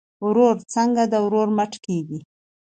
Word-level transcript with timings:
ورور 0.25 0.55
څنګه 0.73 1.03
د 1.07 1.13
ورور 1.25 1.47
مټ 1.57 1.73
کیږي؟ 1.85 2.19